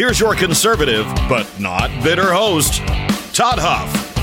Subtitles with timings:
[0.00, 2.78] Here's your conservative, but not bitter host,
[3.34, 4.16] Todd Huff.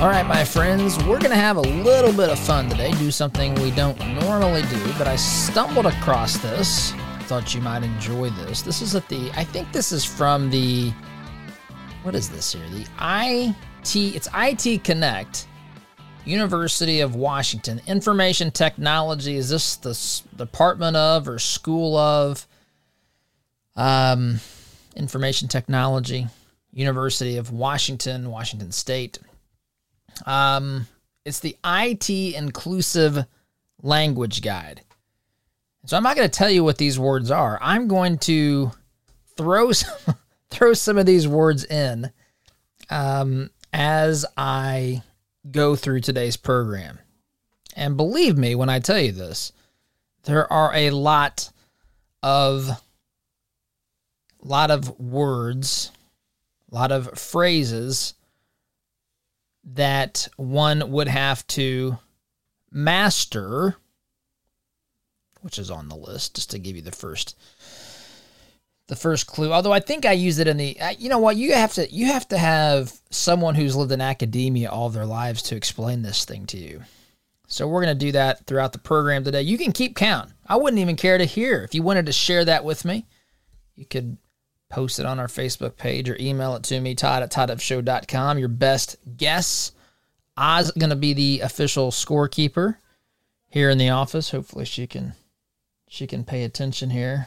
[0.00, 3.12] All right, my friends, we're going to have a little bit of fun today, do
[3.12, 6.92] something we don't normally do, but I stumbled across this.
[7.20, 8.62] Thought you might enjoy this.
[8.62, 10.92] This is at the, I think this is from the,
[12.02, 12.68] what is this here?
[12.70, 15.46] The IT, it's IT Connect,
[16.24, 17.80] University of Washington.
[17.86, 22.44] Information Technology, is this the Department of or School of?
[23.78, 24.40] Um,
[24.96, 26.26] information technology,
[26.72, 29.18] University of Washington, Washington State.
[30.26, 30.88] Um,
[31.24, 33.24] it's the IT Inclusive
[33.80, 34.82] Language Guide.
[35.86, 37.56] So I'm not going to tell you what these words are.
[37.62, 38.72] I'm going to
[39.36, 40.16] throw some,
[40.50, 42.10] throw some of these words in
[42.90, 45.02] um, as I
[45.50, 46.98] go through today's program.
[47.76, 49.52] And believe me when I tell you this,
[50.24, 51.48] there are a lot
[52.24, 52.70] of
[54.42, 55.90] a lot of words,
[56.70, 58.14] a lot of phrases
[59.74, 61.98] that one would have to
[62.70, 63.76] master,
[65.40, 67.36] which is on the list, just to give you the first
[68.88, 69.52] the first clue.
[69.52, 72.06] Although I think I use it in the you know what you have to you
[72.06, 76.46] have to have someone who's lived in academia all their lives to explain this thing
[76.46, 76.82] to you.
[77.46, 79.40] So we're going to do that throughout the program today.
[79.40, 80.30] You can keep count.
[80.46, 83.06] I wouldn't even care to hear if you wanted to share that with me.
[83.74, 84.18] You could
[84.68, 88.38] post it on our Facebook page or email it to me, Todd at ToddHuffShow.com.
[88.38, 89.72] Your best guess.
[90.40, 92.76] Is going to be the official scorekeeper
[93.48, 94.30] here in the office.
[94.30, 95.14] Hopefully she can
[95.88, 97.26] she can pay attention here,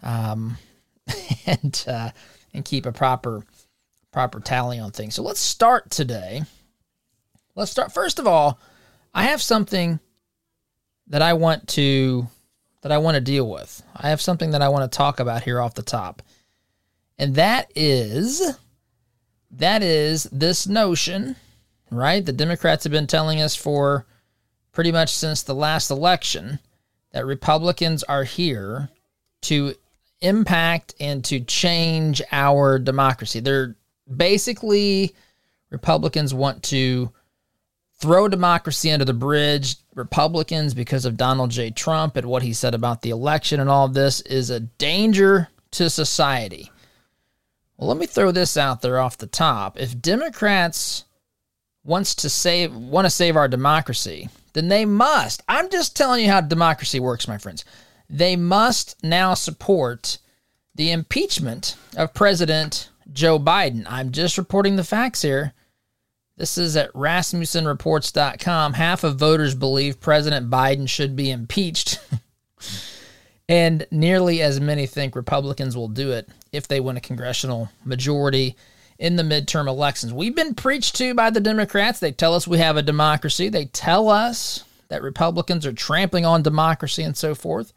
[0.00, 0.56] um,
[1.46, 2.10] and uh,
[2.54, 3.42] and keep a proper
[4.12, 5.16] proper tally on things.
[5.16, 6.42] So let's start today.
[7.56, 8.60] Let's start first of all.
[9.12, 9.98] I have something
[11.08, 12.28] that I want to
[12.82, 13.82] that I want to deal with.
[13.96, 16.22] I have something that I want to talk about here off the top.
[17.20, 18.56] And that is
[19.50, 21.36] that is this notion,
[21.90, 22.24] right?
[22.24, 24.06] The Democrats have been telling us for
[24.72, 26.60] pretty much since the last election
[27.12, 28.88] that Republicans are here
[29.42, 29.74] to
[30.22, 33.40] impact and to change our democracy.
[33.40, 33.76] They're
[34.16, 35.14] basically
[35.68, 37.12] Republicans want to
[37.98, 39.76] throw democracy under the bridge.
[39.94, 41.70] Republicans, because of Donald J.
[41.70, 45.48] Trump and what he said about the election and all of this, is a danger
[45.72, 46.70] to society.
[47.80, 49.80] Well, let me throw this out there off the top.
[49.80, 51.06] If Democrats
[51.82, 55.42] wants to save want to save our democracy, then they must.
[55.48, 57.64] I'm just telling you how democracy works, my friends.
[58.10, 60.18] They must now support
[60.74, 63.86] the impeachment of President Joe Biden.
[63.88, 65.54] I'm just reporting the facts here.
[66.36, 68.74] This is at RasmussenReports.com.
[68.74, 71.98] Half of voters believe President Biden should be impeached.
[73.50, 78.54] And nearly as many think Republicans will do it if they win a congressional majority
[78.96, 80.12] in the midterm elections.
[80.12, 81.98] We've been preached to by the Democrats.
[81.98, 86.44] They tell us we have a democracy, they tell us that Republicans are trampling on
[86.44, 87.72] democracy and so forth.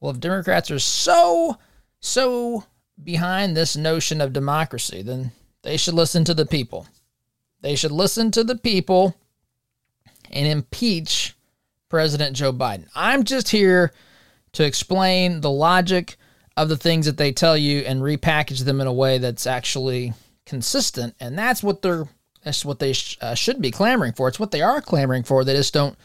[0.00, 1.58] Well, if Democrats are so,
[2.00, 2.64] so
[3.04, 5.30] behind this notion of democracy, then
[5.62, 6.88] they should listen to the people.
[7.60, 9.14] They should listen to the people
[10.32, 11.36] and impeach
[11.88, 12.88] President Joe Biden.
[12.96, 13.92] I'm just here
[14.52, 16.16] to explain the logic
[16.56, 20.12] of the things that they tell you and repackage them in a way that's actually
[20.46, 21.14] consistent.
[21.20, 22.08] And that's what they're
[22.42, 24.26] that's what they sh- uh, should be clamoring for.
[24.26, 25.44] It's what they are clamoring for.
[25.44, 25.96] They just don't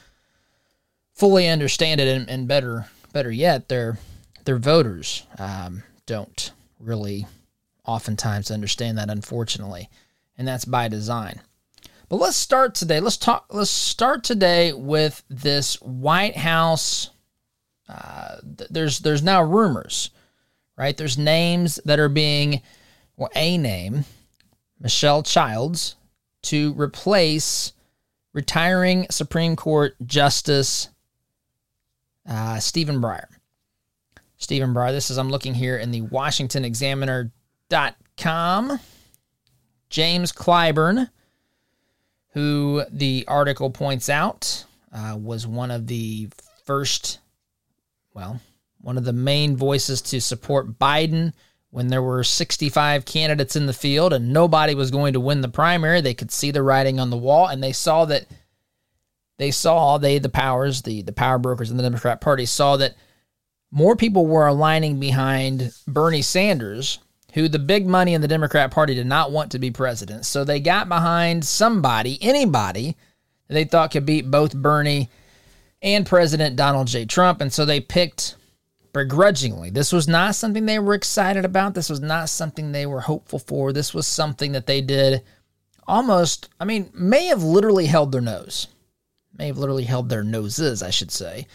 [1.14, 3.98] fully understand it, and, and better better yet, their
[4.44, 7.26] their voters um, don't really
[7.86, 9.90] oftentimes understand that, unfortunately,
[10.38, 11.42] and that's by design.
[12.10, 13.00] But let's start today.
[13.00, 13.46] Let's talk.
[13.50, 17.10] Let's start today with this White House
[17.88, 18.38] uh,
[18.70, 20.10] there's there's now rumors,
[20.78, 20.96] right?
[20.96, 22.62] There's names that are being,
[23.16, 24.06] well, a name,
[24.80, 25.96] Michelle Childs,
[26.44, 27.74] to replace
[28.34, 30.90] retiring Supreme Court Justice
[32.28, 33.28] uh, Stephen Breyer.
[34.38, 34.92] Stephen Breyer.
[34.92, 37.32] This is I'm looking here in the Washington Examiner.com.
[39.90, 41.10] James Clyburn,
[42.34, 46.30] who the article points out uh, was one of the
[46.66, 47.20] first
[48.16, 48.40] well,
[48.80, 51.34] one of the main voices to support Biden
[51.70, 55.50] when there were 65 candidates in the field and nobody was going to win the
[55.50, 56.00] primary.
[56.00, 58.26] They could see the writing on the wall and they saw that
[59.38, 62.96] they saw they the powers, the the power brokers in the Democrat Party saw that
[63.70, 67.00] more people were aligning behind Bernie Sanders,
[67.34, 70.26] who the big money in the Democrat Party did not want to be president.
[70.26, 72.96] So they got behind somebody, anybody
[73.50, 75.10] they thought could beat both Bernie
[75.82, 77.06] and President Donald J.
[77.06, 77.42] Trump.
[77.42, 78.36] And so they picked
[78.94, 79.70] begrudgingly.
[79.70, 81.74] This was not something they were excited about.
[81.74, 83.74] This was not something they were hopeful for.
[83.74, 85.22] This was something that they did
[85.86, 88.68] almost, I mean, may have literally held their nose.
[89.38, 91.46] May have literally held their noses, I should say,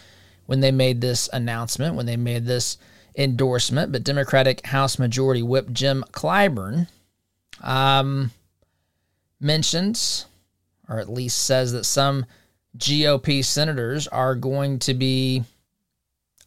[0.46, 2.76] when they made this announcement, when they made this
[3.16, 3.90] endorsement.
[3.90, 6.88] But Democratic House Majority Whip Jim Clyburn
[7.62, 8.32] um,
[9.40, 10.26] mentions,
[10.90, 12.26] or at least says, that some
[12.76, 15.44] GOP senators are going to be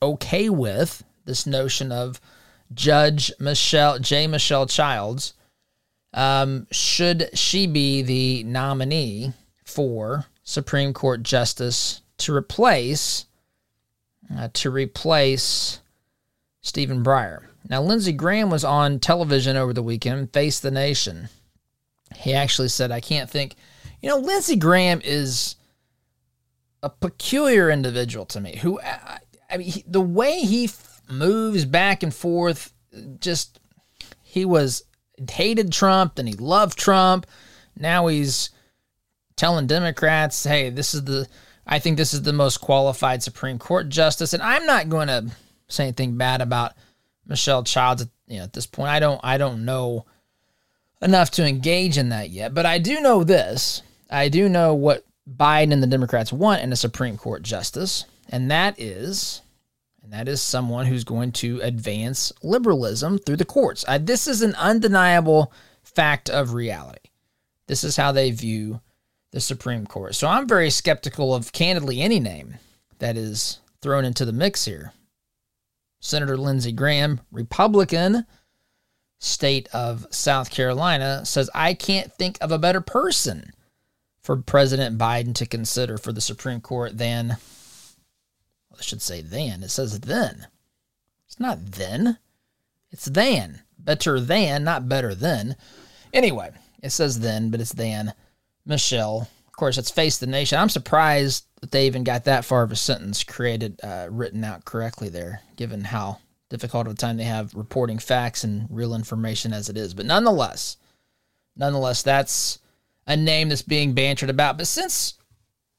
[0.01, 2.19] okay with this notion of
[2.73, 4.27] Judge Michelle J.
[4.27, 5.33] Michelle Childs.
[6.13, 9.33] Um, should she be the nominee
[9.65, 13.25] for Supreme Court Justice to replace
[14.35, 15.79] uh, to replace
[16.61, 17.45] Stephen Breyer?
[17.69, 21.29] Now, Lindsey Graham was on television over the weekend, Face the Nation.
[22.15, 23.55] He actually said, "I can't think."
[24.01, 25.55] You know, Lindsey Graham is
[26.83, 28.57] a peculiar individual to me.
[28.57, 29.19] Who I,
[29.49, 32.73] I mean, he, the way he f- moves back and forth,
[33.19, 33.59] just
[34.21, 34.83] he was
[35.31, 37.25] hated Trump and he loved Trump.
[37.77, 38.49] Now he's
[39.37, 41.27] telling Democrats, "Hey, this is the
[41.65, 45.31] I think this is the most qualified Supreme Court justice." And I'm not going to
[45.69, 46.73] say anything bad about
[47.25, 48.05] Michelle Childs.
[48.27, 50.05] You know, at this point, I don't I don't know
[51.01, 52.53] enough to engage in that yet.
[52.53, 53.81] But I do know this.
[54.09, 58.51] I do know what Biden and the Democrats want in a Supreme Court justice, and
[58.51, 59.41] that is
[60.03, 63.85] and that is someone who's going to advance liberalism through the courts.
[63.87, 67.09] Uh, this is an undeniable fact of reality.
[67.67, 68.81] This is how they view
[69.31, 70.13] the Supreme Court.
[70.13, 72.55] So I'm very skeptical of candidly any name
[72.99, 74.91] that is thrown into the mix here.
[76.01, 78.25] Senator Lindsey Graham, Republican,
[79.19, 83.53] state of South Carolina, says, I can't think of a better person
[84.23, 87.37] for President Biden to consider for the Supreme Court than,
[88.77, 90.47] I should say then, it says then.
[91.27, 92.17] It's not then,
[92.91, 93.61] it's than.
[93.77, 95.57] Better than, not better than.
[96.13, 98.13] Anyway, it says then, but it's then.
[98.65, 99.27] Michelle.
[99.47, 100.57] Of course, it's Face the Nation.
[100.57, 104.65] I'm surprised that they even got that far of a sentence created, uh, written out
[104.65, 109.53] correctly there, given how difficult of a time they have reporting facts and real information
[109.53, 109.93] as it is.
[109.93, 110.77] But nonetheless,
[111.55, 112.59] nonetheless, that's
[113.05, 114.57] a name that's being bantered about.
[114.57, 115.15] But since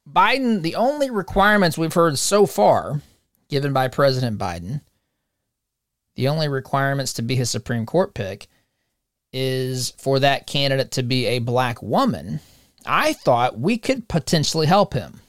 [0.09, 3.01] Biden, the only requirements we've heard so far
[3.49, 4.81] given by President Biden,
[6.15, 8.47] the only requirements to be his Supreme Court pick
[9.33, 12.41] is for that candidate to be a black woman.
[12.87, 15.21] I thought we could potentially help him.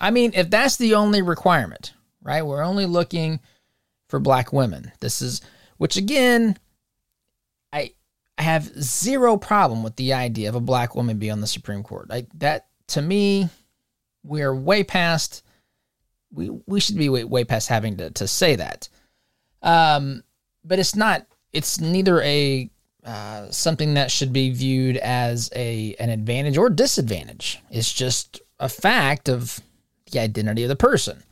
[0.00, 2.44] I mean, if that's the only requirement, right?
[2.44, 3.40] We're only looking
[4.08, 4.92] for black women.
[5.00, 5.40] This is,
[5.78, 6.58] which again,
[8.38, 11.82] I have zero problem with the idea of a black woman being on the Supreme
[11.82, 12.08] Court.
[12.08, 13.48] Like that to me,
[14.22, 15.42] we're way past.
[16.32, 18.88] We we should be way, way past having to to say that.
[19.62, 20.22] Um,
[20.64, 21.26] but it's not.
[21.52, 22.70] It's neither a
[23.04, 27.60] uh, something that should be viewed as a an advantage or disadvantage.
[27.70, 29.60] It's just a fact of
[30.12, 31.24] the identity of the person.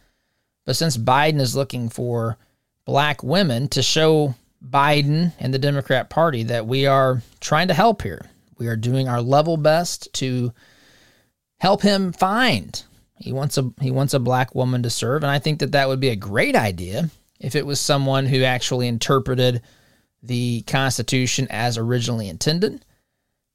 [0.64, 2.36] But since Biden is looking for
[2.84, 4.34] black women to show
[4.70, 8.26] Biden and the Democrat Party that we are trying to help here.
[8.58, 10.52] We are doing our level best to
[11.58, 12.82] help him find.
[13.18, 15.88] He wants a he wants a black woman to serve, and I think that that
[15.88, 19.62] would be a great idea if it was someone who actually interpreted
[20.22, 22.84] the Constitution as originally intended.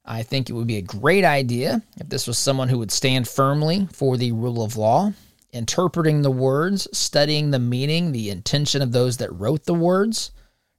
[0.04, 3.28] I think it would be a great idea if this was someone who would stand
[3.28, 5.12] firmly for the rule of law,
[5.52, 10.32] interpreting the words, studying the meaning, the intention of those that wrote the words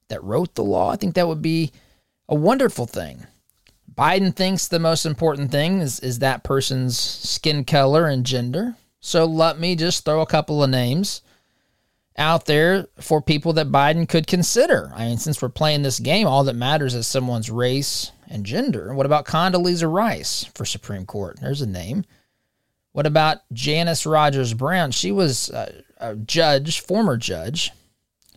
[0.09, 0.91] that wrote the law.
[0.91, 1.71] I think that would be
[2.29, 3.25] a wonderful thing.
[3.93, 8.75] Biden thinks the most important thing is, is that person's skin color and gender.
[8.99, 11.21] So let me just throw a couple of names
[12.17, 14.91] out there for people that Biden could consider.
[14.95, 18.93] I mean, since we're playing this game, all that matters is someone's race and gender.
[18.93, 21.39] What about Condoleezza Rice for Supreme Court?
[21.41, 22.05] There's a name.
[22.93, 24.91] What about Janice Rogers Brown?
[24.91, 27.71] She was a, a judge, former judge.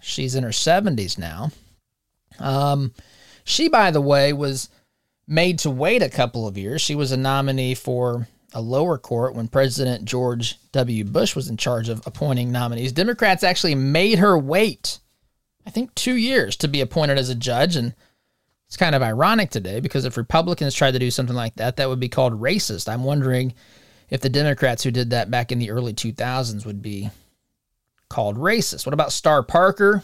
[0.07, 1.51] She's in her 70s now.
[2.39, 2.93] Um,
[3.45, 4.69] she, by the way, was
[5.27, 6.81] made to wait a couple of years.
[6.81, 11.05] She was a nominee for a lower court when President George W.
[11.05, 12.93] Bush was in charge of appointing nominees.
[12.93, 15.01] Democrats actually made her wait
[15.67, 17.77] I think, two years to be appointed as a judge.
[17.77, 17.95] And
[18.69, 21.89] it's kind of ironic today because if Republicans tried to do something like that, that
[21.89, 22.89] would be called racist.
[22.89, 23.53] I'm wondering
[24.09, 27.11] if the Democrats who did that back in the early 2000s would be
[28.09, 28.87] called racist.
[28.87, 30.03] What about Star Parker?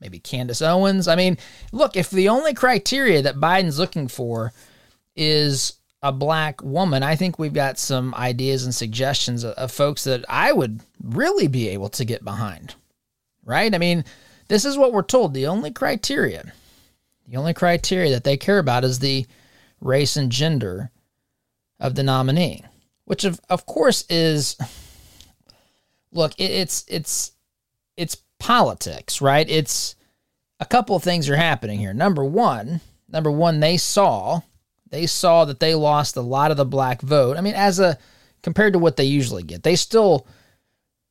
[0.00, 1.08] Maybe Candace Owens?
[1.08, 1.38] I mean,
[1.72, 4.52] look, if the only criteria that Biden's looking for
[5.14, 10.04] is a black woman, I think we've got some ideas and suggestions of, of folks
[10.04, 12.74] that I would really be able to get behind.
[13.44, 13.74] Right?
[13.74, 14.04] I mean,
[14.48, 15.34] this is what we're told.
[15.34, 16.52] The only criteria,
[17.26, 19.26] the only criteria that they care about is the
[19.80, 20.90] race and gender
[21.80, 22.64] of the nominee,
[23.04, 24.56] which of of course is
[26.16, 27.32] look, it, it's it's
[27.96, 29.48] it's politics, right?
[29.48, 29.96] It's
[30.60, 31.94] a couple of things are happening here.
[31.94, 34.40] Number one, number one, they saw
[34.90, 37.36] they saw that they lost a lot of the black vote.
[37.36, 37.98] I mean, as a
[38.42, 40.26] compared to what they usually get, they still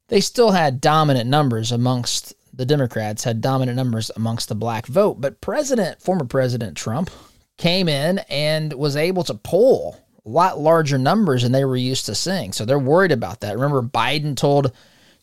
[0.07, 5.19] they still had dominant numbers amongst the Democrats had dominant numbers amongst the black vote.
[5.19, 7.09] But President, former President Trump,
[7.57, 12.05] came in and was able to poll a lot larger numbers than they were used
[12.05, 12.53] to seeing.
[12.53, 13.55] So they're worried about that.
[13.55, 14.71] Remember, Biden told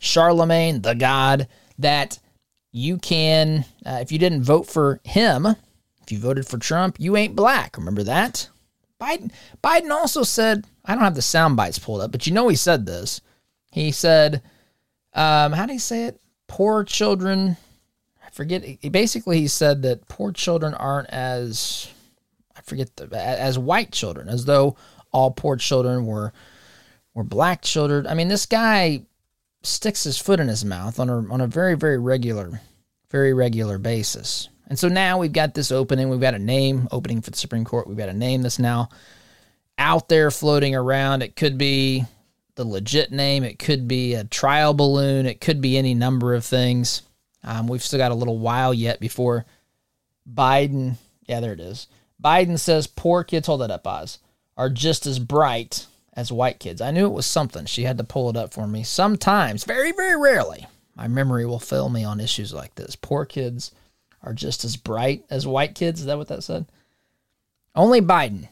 [0.02, 2.18] Charlamagne, the God, that
[2.72, 7.16] you can, uh, if you didn't vote for him, if you voted for Trump, you
[7.16, 7.76] ain't black.
[7.78, 8.48] Remember that?
[9.00, 9.30] Biden
[9.62, 12.56] Biden also said, I don't have the sound bites pulled up, but you know he
[12.56, 13.20] said this.
[13.70, 14.42] He said,
[15.14, 16.20] um, how do you say it?
[16.48, 17.56] Poor children.
[18.24, 18.64] I forget.
[18.90, 21.88] Basically, he said that poor children aren't as
[22.56, 24.76] I forget the, as white children, as though
[25.12, 26.32] all poor children were
[27.14, 28.06] were black children.
[28.06, 29.02] I mean, this guy
[29.62, 32.60] sticks his foot in his mouth on a on a very very regular,
[33.10, 34.48] very regular basis.
[34.68, 36.08] And so now we've got this opening.
[36.08, 37.86] We've got a name opening for the Supreme Court.
[37.86, 38.88] We've got a name that's now
[39.76, 41.22] out there floating around.
[41.22, 42.04] It could be
[42.54, 43.44] the legit name.
[43.44, 45.26] It could be a trial balloon.
[45.26, 47.02] It could be any number of things.
[47.44, 49.44] Um, we've still got a little while yet before
[50.30, 50.94] Biden.
[51.26, 51.88] Yeah, there it is.
[52.22, 54.18] Biden says poor kids, hold that up, Oz,
[54.56, 56.80] are just as bright as white kids.
[56.80, 57.66] I knew it was something.
[57.66, 58.82] She had to pull it up for me.
[58.82, 62.96] Sometimes, very, very rarely, my memory will fail me on issues like this.
[62.96, 63.72] Poor kids
[64.22, 66.00] are just as bright as white kids.
[66.00, 66.66] Is that what that said?
[67.74, 68.48] Only Biden.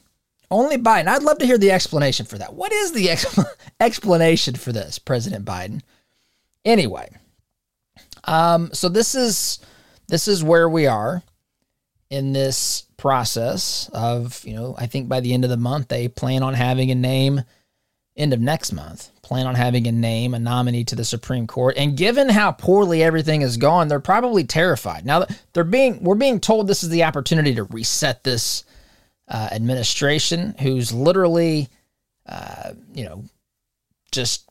[0.51, 1.07] Only Biden.
[1.07, 2.55] I'd love to hear the explanation for that.
[2.55, 3.39] What is the ex-
[3.81, 5.83] explanation for this, President Biden?
[6.65, 7.11] Anyway,
[8.25, 9.61] um, so this is
[10.09, 11.23] this is where we are
[12.11, 16.09] in this process of, you know, I think by the end of the month, they
[16.09, 17.43] plan on having a name,
[18.17, 21.77] end of next month, plan on having a name, a nominee to the Supreme Court.
[21.79, 25.07] And given how poorly everything has gone, they're probably terrified.
[25.07, 28.65] Now, they're being, we're being told this is the opportunity to reset this
[29.29, 31.69] uh, administration who's literally,
[32.27, 33.25] uh, you know,
[34.11, 34.51] just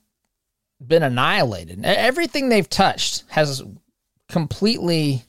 [0.86, 1.84] been annihilated.
[1.84, 3.62] Everything they've touched has
[4.30, 5.24] completely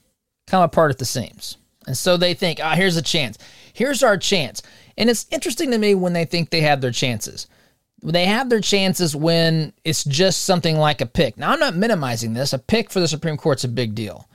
[0.47, 1.57] come apart at the seams.
[1.87, 3.37] And so they think, ah, oh, here's a chance.
[3.73, 4.61] Here's our chance.
[4.97, 7.47] And it's interesting to me when they think they have their chances.
[8.03, 11.37] They have their chances when it's just something like a pick.
[11.37, 12.53] Now I'm not minimizing this.
[12.53, 14.27] A pick for the Supreme Court's a big deal.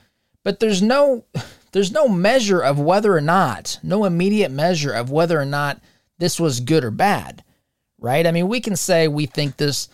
[0.45, 1.25] But there's no
[1.73, 5.81] there's no measure of whether or not, no immediate measure of whether or not
[6.19, 7.45] this was good or bad.
[7.99, 8.27] Right?
[8.27, 9.89] I mean, we can say we think this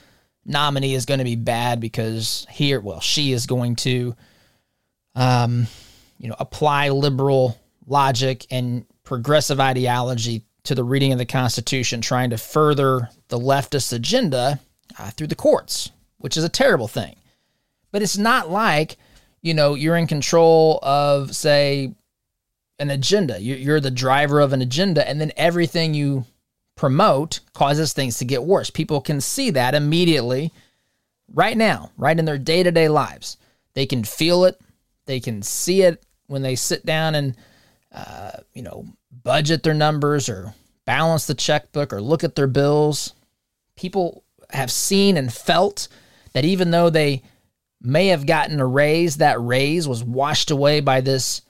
[0.45, 4.15] nominee is going to be bad because here, well, she is going to
[5.15, 5.67] um
[6.23, 12.31] you know, apply liberal logic and progressive ideology to the reading of the Constitution, trying
[12.31, 14.61] to further the leftist agenda
[14.99, 17.17] uh, through the courts, which is a terrible thing.
[17.91, 18.97] But it's not like,
[19.43, 21.93] you know, you're in control of, say,
[22.79, 23.43] an agenda.
[23.43, 26.25] You're the driver of an agenda, and then everything you
[26.77, 28.71] promote causes things to get worse.
[28.71, 30.53] People can see that immediately
[31.35, 33.39] right now, right in their day to day lives.
[33.75, 34.61] They can feel it,
[35.07, 37.37] they can see it when they sit down and
[37.93, 38.87] uh, you know
[39.23, 43.13] budget their numbers or balance the checkbook or look at their bills
[43.77, 45.89] people have seen and felt
[46.33, 47.23] that even though they
[47.81, 51.43] may have gotten a raise that raise was washed away by this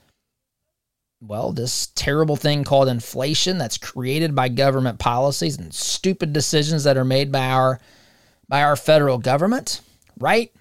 [1.21, 6.97] well this terrible thing called inflation that's created by government policies and stupid decisions that
[6.97, 7.79] are made by our
[8.49, 9.79] by our federal government
[10.19, 10.51] right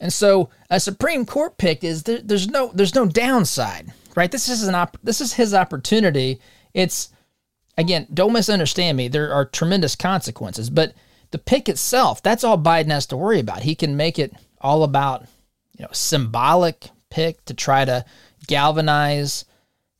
[0.00, 4.32] and so a Supreme Court pick is there, there's no there's no downside, right?
[4.32, 6.40] This is an op, this is his opportunity.
[6.72, 7.10] It's
[7.76, 9.08] again, don't misunderstand me.
[9.08, 10.94] There are tremendous consequences, but
[11.30, 13.62] the pick itself, that's all Biden has to worry about.
[13.62, 15.26] He can make it all about,
[15.76, 18.04] you know, symbolic pick to try to
[18.46, 19.44] galvanize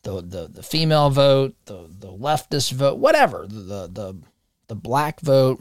[0.02, 4.16] the the, the female vote, the the leftist vote, whatever, the the
[4.69, 5.61] the black vote.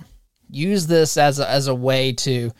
[0.52, 2.52] Use this as a, as a way to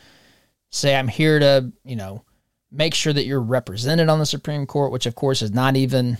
[0.70, 2.24] say I'm here to, you know,
[2.72, 6.18] make sure that you're represented on the Supreme Court, which of course is not even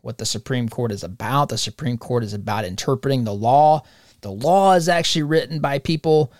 [0.00, 1.48] what the Supreme Court is about.
[1.48, 3.82] The Supreme Court is about interpreting the law.
[4.20, 6.32] The law is actually written by people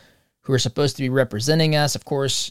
[0.42, 1.94] who are supposed to be representing us.
[1.94, 2.50] Of course,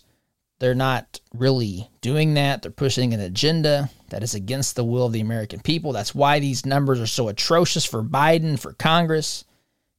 [0.59, 2.61] they're not really doing that.
[2.61, 5.91] They're pushing an agenda that is against the will of the American people.
[5.91, 9.43] That's why these numbers are so atrocious for Biden, for Congress.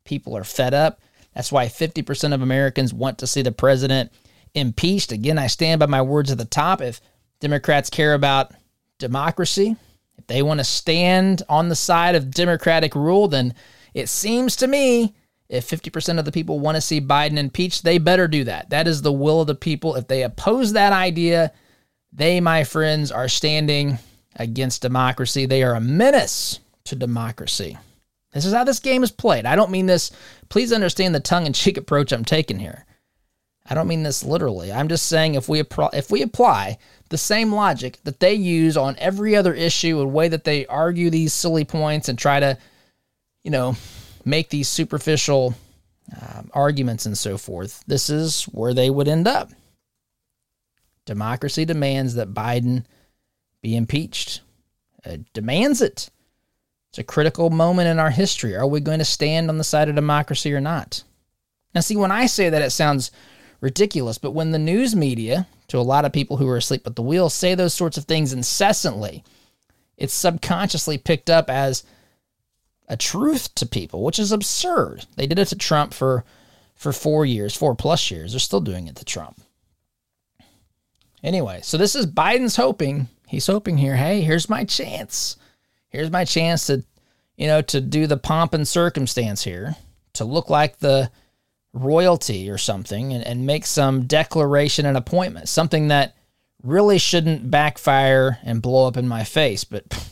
[0.04, 1.00] People are fed up.
[1.34, 4.12] That's why 50% of Americans want to see the president
[4.54, 5.12] impeached.
[5.12, 6.80] Again, I stand by my words at the top.
[6.80, 7.00] If
[7.40, 8.52] Democrats care about
[8.98, 9.76] democracy,
[10.16, 13.54] if they want to stand on the side of democratic rule, then
[13.92, 15.14] it seems to me
[15.48, 18.70] if 50% of the people want to see Biden impeached, they better do that.
[18.70, 19.94] That is the will of the people.
[19.96, 21.52] If they oppose that idea,
[22.12, 23.98] they, my friends, are standing
[24.36, 25.46] against democracy.
[25.46, 27.76] They are a menace to democracy.
[28.32, 29.46] This is how this game is played.
[29.46, 30.10] I don't mean this,
[30.48, 32.84] please understand the tongue in cheek approach I'm taking here.
[33.66, 34.72] I don't mean this literally.
[34.72, 36.78] I'm just saying if we if we apply
[37.08, 41.10] the same logic that they use on every other issue, a way that they argue
[41.10, 42.58] these silly points and try to,
[43.42, 43.76] you know,
[44.24, 45.54] make these superficial
[46.20, 49.50] um, arguments and so forth, this is where they would end up.
[51.06, 52.84] Democracy demands that Biden
[53.62, 54.40] be impeached.
[55.04, 56.10] It demands it.
[56.90, 58.54] It's a critical moment in our history.
[58.54, 61.02] Are we going to stand on the side of democracy or not?
[61.74, 63.10] Now, see, when I say that, it sounds
[63.64, 64.18] ridiculous.
[64.18, 67.02] But when the news media, to a lot of people who are asleep at the
[67.02, 69.24] wheel, say those sorts of things incessantly,
[69.96, 71.82] it's subconsciously picked up as
[72.88, 75.06] a truth to people, which is absurd.
[75.16, 76.24] They did it to Trump for
[76.74, 78.32] for four years, four plus years.
[78.32, 79.40] They're still doing it to Trump.
[81.22, 83.08] Anyway, so this is Biden's hoping.
[83.26, 85.36] He's hoping here, hey, here's my chance.
[85.88, 86.84] Here's my chance to,
[87.36, 89.76] you know, to do the pomp and circumstance here,
[90.14, 91.10] to look like the
[91.74, 96.16] royalty or something and, and make some declaration and appointment, something that
[96.62, 99.64] really shouldn't backfire and blow up in my face.
[99.64, 100.10] But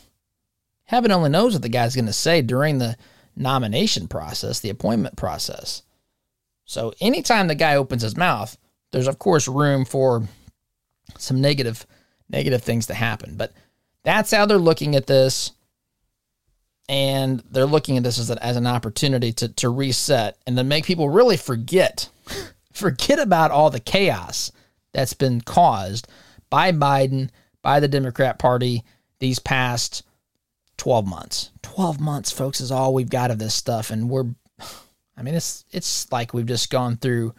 [0.84, 2.96] heaven only knows what the guy's going to say during the
[3.36, 5.82] nomination process, the appointment process.
[6.66, 8.58] So anytime the guy opens his mouth,
[8.90, 10.28] there's of course room for
[11.16, 11.86] some negative
[12.28, 13.36] negative things to happen.
[13.36, 13.52] But
[14.02, 15.52] that's how they're looking at this
[16.92, 20.62] and they're looking at this as, a, as an opportunity to, to reset and to
[20.62, 22.10] make people really forget
[22.72, 24.52] forget about all the chaos
[24.92, 26.06] that's been caused
[26.50, 27.30] by Biden,
[27.62, 28.84] by the Democrat Party
[29.20, 30.02] these past
[30.76, 31.50] 12 months.
[31.62, 33.90] 12 months, folks, is all we've got of this stuff.
[33.90, 34.26] And we're,
[35.16, 37.34] I mean, it's, it's like we've just gone through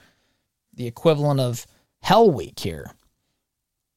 [0.73, 1.67] the equivalent of
[2.01, 2.91] hell week here,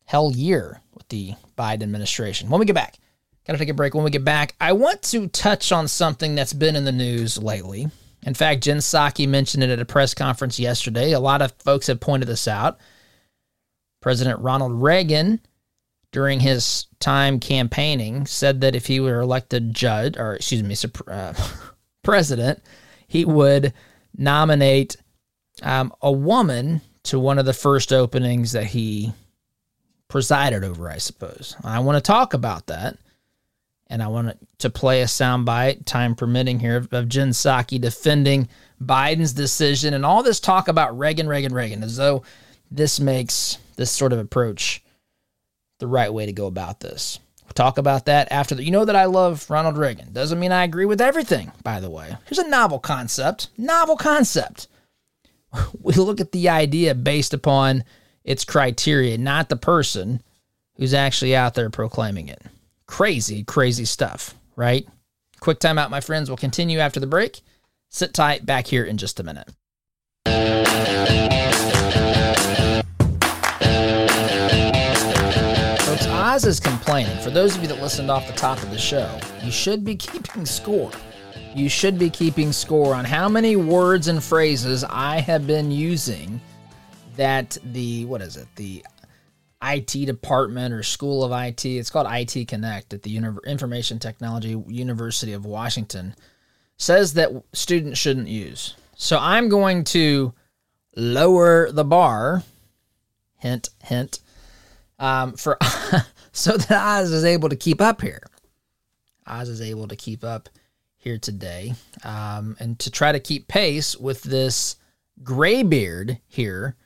[0.04, 2.50] hell year with the Biden administration.
[2.50, 2.98] When we get back,
[3.46, 4.56] Got to take a break when we get back.
[4.60, 7.86] I want to touch on something that's been in the news lately.
[8.22, 11.12] In fact, Jen Psaki mentioned it at a press conference yesterday.
[11.12, 12.78] A lot of folks have pointed this out.
[14.02, 15.40] President Ronald Reagan,
[16.10, 20.74] during his time campaigning, said that if he were elected judge, or excuse me,
[21.06, 21.32] uh,
[22.02, 22.60] president,
[23.06, 23.72] he would
[24.16, 24.96] nominate
[25.62, 29.12] um, a woman to one of the first openings that he
[30.08, 31.54] presided over, I suppose.
[31.62, 32.98] I want to talk about that
[33.88, 38.48] and I want to play a soundbite, time permitting here, of Jen Psaki defending
[38.82, 42.24] Biden's decision and all this talk about Reagan, Reagan, Reagan, as though
[42.70, 44.82] this makes this sort of approach
[45.78, 47.20] the right way to go about this.
[47.44, 48.64] We'll talk about that after the.
[48.64, 50.12] You know that I love Ronald Reagan.
[50.12, 52.16] Doesn't mean I agree with everything, by the way.
[52.26, 53.48] Here's a novel concept.
[53.56, 54.68] Novel concept.
[55.80, 57.84] We look at the idea based upon
[58.24, 60.20] its criteria, not the person
[60.74, 62.42] who's actually out there proclaiming it
[62.86, 64.86] crazy, crazy stuff, right?
[65.40, 66.30] Quick time out, my friends.
[66.30, 67.42] We'll continue after the break.
[67.90, 69.48] Sit tight, back here in just a minute.
[75.80, 77.18] Folks, Oz is complaining.
[77.20, 79.94] For those of you that listened off the top of the show, you should be
[79.96, 80.90] keeping score.
[81.54, 86.40] You should be keeping score on how many words and phrases I have been using
[87.16, 88.84] that the, what is it, the
[89.62, 91.64] IT department or School of IT.
[91.64, 96.14] It's called IT Connect at the Uni- Information Technology University of Washington.
[96.76, 98.74] Says that students shouldn't use.
[98.96, 100.34] So I'm going to
[100.94, 102.42] lower the bar.
[103.38, 104.20] Hint, hint.
[104.98, 105.58] Um, for
[106.32, 108.22] so that Oz is able to keep up here.
[109.26, 110.48] Oz is able to keep up
[110.96, 114.76] here today, um, and to try to keep pace with this
[115.22, 116.76] graybeard here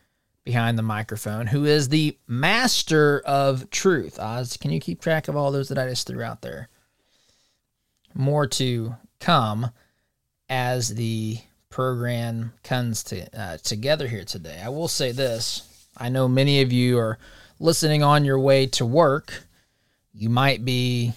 [0.44, 4.18] behind the microphone, who is the master of truth.
[4.18, 6.68] Oz, can you keep track of all those that I just threw out there?
[8.14, 9.70] More to come
[10.48, 14.60] as the program comes to, uh, together here today.
[14.64, 17.18] I will say this I know many of you are
[17.58, 19.44] listening on your way to work,
[20.12, 21.12] you might be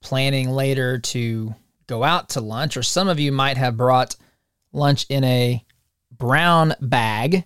[0.00, 1.54] planning later to
[1.86, 4.16] go out to lunch, or some of you might have brought
[4.72, 5.64] lunch in a
[6.10, 7.44] brown bag.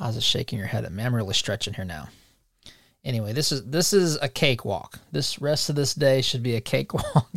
[0.00, 1.02] I was shaking your head at me.
[1.04, 2.08] I'm really stretching here now.
[3.04, 4.98] Anyway, this is this is a cakewalk.
[5.12, 7.30] This rest of this day should be a cakewalk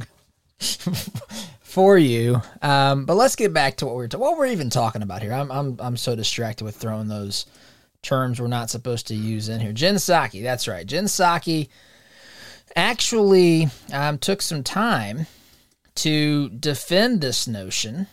[1.59, 2.41] for you.
[2.61, 5.33] Um, but let's get back to what we're ta- what we're even talking about here.
[5.33, 7.45] I'm I'm I'm so distracted with throwing those
[8.01, 9.73] terms we're not supposed to use in here.
[9.73, 10.85] Jen Psaki, that's right.
[10.85, 11.69] Jen Psaki
[12.75, 15.27] actually um, took some time
[15.95, 18.07] to defend this notion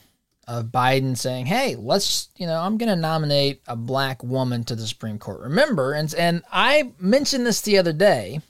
[0.46, 4.76] of Biden saying, "Hey, let's you know, I'm going to nominate a black woman to
[4.76, 8.40] the Supreme Court." Remember, and and I mentioned this the other day.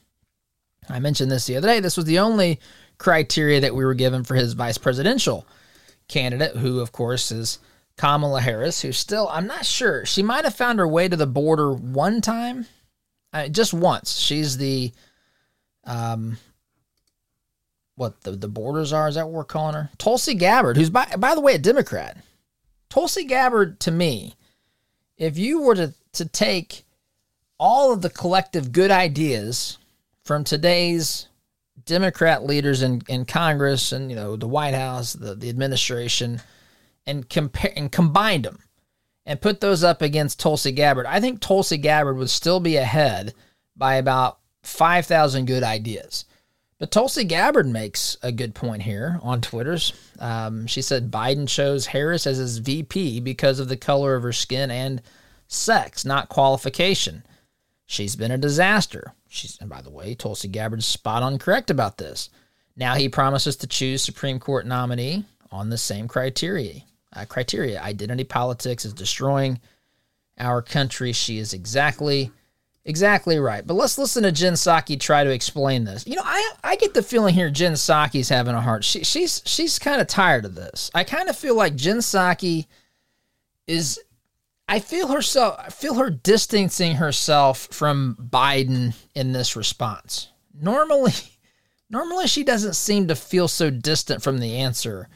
[0.88, 1.80] I mentioned this the other day.
[1.80, 2.58] This was the only
[2.98, 5.46] criteria that we were given for his vice presidential
[6.08, 7.58] candidate, who of course is
[7.96, 10.06] Kamala Harris, who still I'm not sure.
[10.06, 12.66] She might have found her way to the border one time,
[13.32, 14.18] uh, just once.
[14.18, 14.92] She's the
[15.84, 16.38] um
[18.00, 19.08] what the, the borders are.
[19.08, 19.90] Is that what we're calling her?
[19.98, 22.16] Tulsi Gabbard, who's by by the way a Democrat.
[22.88, 24.34] Tulsi Gabbard, to me,
[25.18, 26.84] if you were to to take
[27.58, 29.76] all of the collective good ideas
[30.24, 31.28] from today's
[31.84, 36.40] Democrat leaders in, in Congress and you know the White House, the, the administration,
[37.06, 38.60] and compare and combined them
[39.26, 43.34] and put those up against Tulsi Gabbard, I think Tulsi Gabbard would still be ahead
[43.76, 46.24] by about five thousand good ideas.
[46.80, 49.92] But Tulsi Gabbard makes a good point here on Twitter's.
[50.18, 54.32] Um, she said Biden chose Harris as his VP because of the color of her
[54.32, 55.02] skin and
[55.46, 57.22] sex, not qualification.
[57.84, 59.12] She's been a disaster.
[59.28, 62.30] She's, and by the way, Tulsi Gabbard's spot on correct about this.
[62.76, 66.80] Now he promises to choose Supreme Court nominee on the same criteria.
[67.14, 67.82] Uh, criteria.
[67.82, 69.60] Identity politics is destroying
[70.38, 71.12] our country.
[71.12, 72.30] She is exactly
[72.84, 73.66] Exactly right.
[73.66, 76.06] But let's listen to Jen Psaki try to explain this.
[76.06, 78.84] You know, I I get the feeling here Jen Psaki's having a heart.
[78.84, 80.90] She, she's she's kind of tired of this.
[80.94, 82.66] I kind of feel like Jen Psaki
[83.66, 84.00] is
[84.66, 90.28] I feel herself I feel her distancing herself from Biden in this response.
[90.58, 91.12] Normally
[91.90, 95.08] normally she doesn't seem to feel so distant from the answer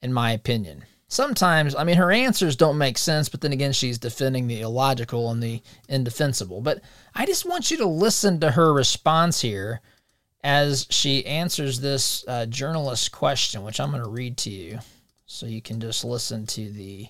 [0.00, 3.98] in my opinion sometimes, I mean, her answers don't make sense, but then again, she's
[3.98, 6.62] defending the illogical and the indefensible.
[6.62, 6.80] But
[7.14, 9.80] I just want you to listen to her response here
[10.42, 14.78] as she answers this uh, journalist question, which I'm going to read to you
[15.26, 17.08] so you can just listen to the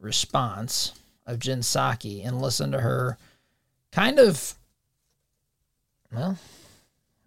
[0.00, 0.92] response
[1.26, 3.18] of Jen Psaki and listen to her
[3.92, 4.54] kind of,
[6.10, 6.38] well,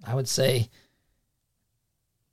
[0.06, 0.70] I would say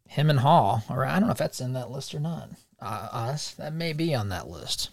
[0.09, 2.49] him and Hall, or I don't know if that's in that list or not
[2.81, 4.91] uh, us, that may be on that list.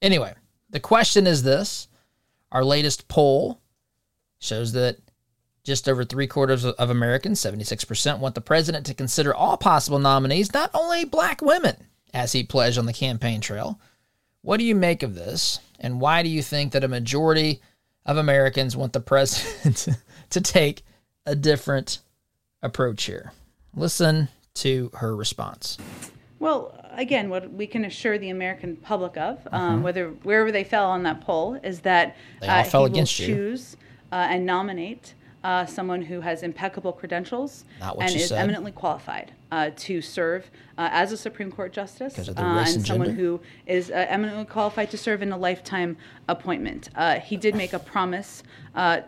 [0.00, 0.34] Anyway,
[0.70, 1.88] the question is this
[2.50, 3.60] our latest poll
[4.38, 4.98] shows that
[5.64, 10.52] just over three quarters of Americans, 76%, want the president to consider all possible nominees,
[10.52, 11.76] not only black women,
[12.12, 13.80] as he pledged on the campaign trail.
[14.42, 15.60] What do you make of this?
[15.78, 17.60] And why do you think that a majority
[18.04, 19.88] of Americans want the president
[20.30, 20.82] to take
[21.26, 22.00] a different
[22.60, 23.32] approach here?
[23.74, 25.78] Listen to her response.
[26.40, 29.78] Well, again, what we can assure the American public of, um, uh-huh.
[29.82, 33.26] whether wherever they fell on that poll, is that they all uh, fell against you.
[33.26, 33.76] choose
[34.10, 38.38] uh, and nominate uh, someone who has impeccable credentials and is said.
[38.38, 43.10] eminently qualified uh, to serve uh, as a Supreme Court justice, uh, and, and someone
[43.10, 45.96] who is uh, eminently qualified to serve in a lifetime
[46.28, 46.88] appointment.
[46.94, 48.42] Uh, he did make a promise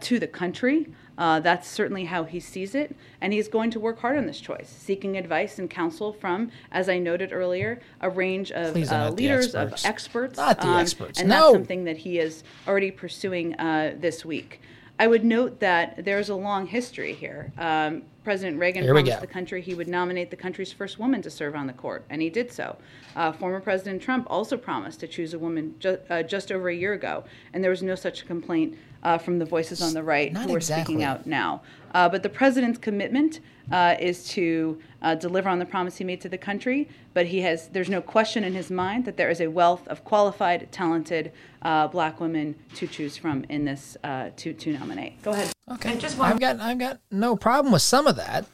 [0.01, 0.89] to the country.
[1.17, 4.69] that's certainly how he sees it, and he's going to work hard on this choice,
[4.69, 8.75] seeking advice and counsel from, as I noted earlier, a range of
[9.17, 11.37] leaders, of experts, not the um, experts, and no.
[11.37, 13.51] that's something that he is already pursuing
[13.99, 14.61] this week.
[14.99, 17.53] I would note that there's a long history here.
[17.59, 21.31] Um, President Reagan here promised the country he would nominate the country's first woman to
[21.31, 22.77] serve on the court, and he did so.
[23.17, 26.75] Uh, former President Trump also promised to choose a woman ju- uh, just over a
[26.75, 30.33] year ago, and there was no such complaint uh, from the voices on the right
[30.33, 30.95] Not who are exactly.
[30.95, 31.63] speaking out now.
[31.95, 33.41] Uh, but the president's commitment
[33.71, 36.89] uh, is to uh, deliver on the promise he made to the country.
[37.13, 40.05] But he has, there's no question in his mind that there is a wealth of
[40.05, 45.23] qualified, talented uh, black women to choose from in this uh, to to nominate.
[45.23, 45.53] Go ahead.
[45.71, 48.47] Okay, just I've got I've got no problem with some of that,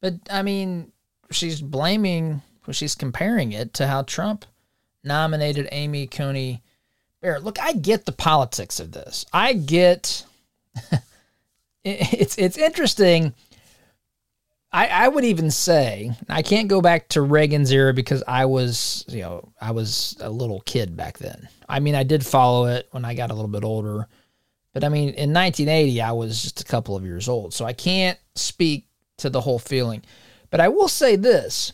[0.00, 0.90] but I mean,
[1.30, 4.46] she's blaming, well, she's comparing it to how Trump
[5.04, 6.62] nominated Amy Coney
[7.20, 7.44] Barrett.
[7.44, 9.26] Look, I get the politics of this.
[9.32, 10.24] I get
[11.84, 13.34] it's it's interesting.
[14.70, 19.04] I, I would even say I can't go back to Reagan's era because I was
[19.08, 21.48] you know I was a little kid back then.
[21.68, 24.06] I mean I did follow it when I got a little bit older,
[24.74, 27.72] But I mean, in 1980, I was just a couple of years old, so I
[27.72, 28.86] can't speak
[29.18, 30.02] to the whole feeling.
[30.50, 31.72] But I will say this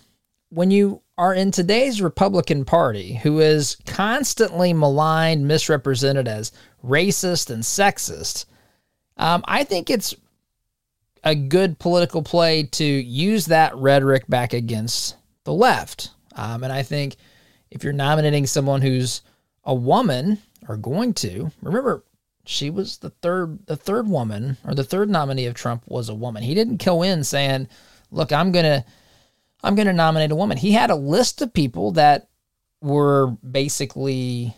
[0.50, 6.52] when you are in today's Republican Party, who is constantly maligned, misrepresented as
[6.84, 8.46] racist and sexist,
[9.16, 10.14] um, I think it's
[11.22, 16.10] a good political play to use that rhetoric back against the left.
[16.34, 17.16] Um, and I think
[17.70, 19.22] if you're nominating someone who's
[19.64, 22.04] a woman or going to remember
[22.46, 26.14] she was the third the third woman or the third nominee of Trump was a
[26.14, 26.42] woman.
[26.42, 27.68] He didn't go in saying,
[28.10, 28.84] "Look, I'm going to
[29.64, 32.28] I'm going to nominate a woman." He had a list of people that
[32.80, 34.54] were basically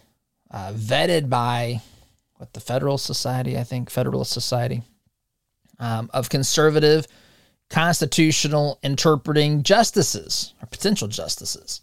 [0.51, 1.81] uh, vetted by
[2.37, 4.83] what the Federal Society, I think, Federalist Society
[5.79, 7.07] um, of conservative
[7.69, 11.81] constitutional interpreting justices or potential justices.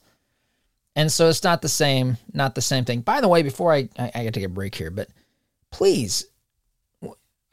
[0.96, 3.02] And so it's not the same, not the same thing.
[3.02, 5.10] By the way, before I, I, I take a break here, but
[5.72, 6.26] please,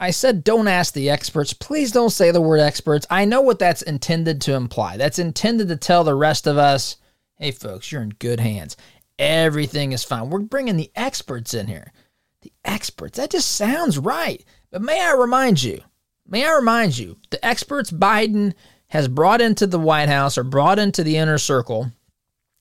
[0.01, 1.53] I said don't ask the experts.
[1.53, 3.07] Please don't say the word experts.
[3.11, 4.97] I know what that's intended to imply.
[4.97, 6.97] That's intended to tell the rest of us,
[7.37, 8.77] hey, folks, you're in good hands.
[9.19, 10.31] Everything is fine.
[10.31, 11.93] We're bringing the experts in here.
[12.41, 13.19] The experts.
[13.19, 14.43] That just sounds right.
[14.71, 15.83] But may I remind you,
[16.27, 18.55] may I remind you, the experts Biden
[18.89, 21.93] has brought into the White House or brought into the inner circle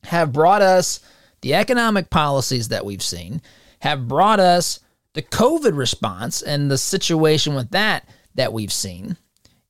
[0.04, 1.00] have brought us
[1.42, 3.42] the economic policies that we've seen,
[3.82, 4.80] have brought us
[5.14, 9.18] the COVID response and the situation with that that we've seen.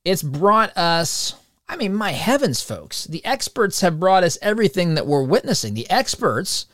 [0.04, 1.34] It's brought us,
[1.68, 5.74] I mean, my heavens, folks, the experts have brought us everything that we're witnessing.
[5.74, 6.66] The experts,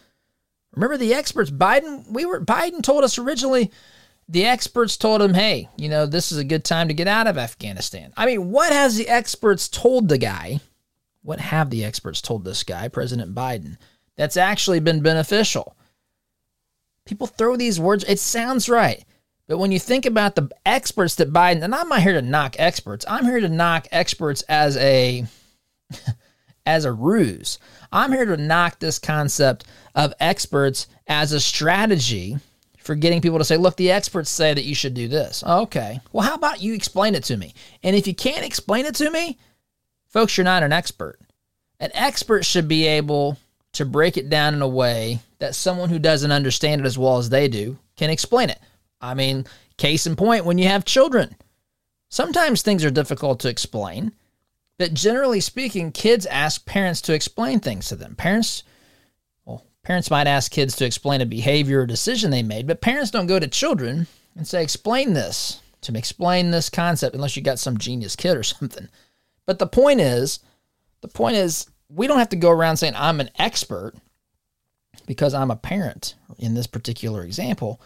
[0.72, 3.70] remember the experts, Biden, we were, Biden told us originally,
[4.28, 7.28] the experts told him, hey, you know, this is a good time to get out
[7.28, 8.12] of Afghanistan.
[8.16, 10.60] I mean, what has the experts told the guy?
[11.22, 13.76] What have the experts told this guy, President Biden,
[14.16, 15.75] that's actually been beneficial?
[17.06, 19.04] People throw these words, it sounds right.
[19.46, 22.56] But when you think about the experts that Biden, and I'm not here to knock
[22.58, 25.24] experts, I'm here to knock experts as a
[26.66, 27.58] as a ruse.
[27.92, 29.64] I'm here to knock this concept
[29.94, 32.36] of experts as a strategy
[32.78, 35.44] for getting people to say, look, the experts say that you should do this.
[35.44, 36.00] Okay.
[36.12, 37.54] Well, how about you explain it to me?
[37.82, 39.38] And if you can't explain it to me,
[40.08, 41.18] folks, you're not an expert.
[41.78, 43.38] An expert should be able
[43.72, 47.18] to break it down in a way that someone who doesn't understand it as well
[47.18, 48.58] as they do can explain it.
[49.00, 49.46] I mean,
[49.76, 51.36] case in point, when you have children,
[52.08, 54.12] sometimes things are difficult to explain,
[54.78, 58.14] but generally speaking, kids ask parents to explain things to them.
[58.14, 58.62] Parents,
[59.44, 63.10] well, parents might ask kids to explain a behavior or decision they made, but parents
[63.10, 67.42] don't go to children and say, explain this to me, explain this concept, unless you
[67.42, 68.88] got some genius kid or something.
[69.46, 70.40] But the point is,
[71.00, 73.94] the point is, we don't have to go around saying I'm an expert
[75.06, 77.80] because I'm a parent in this particular example.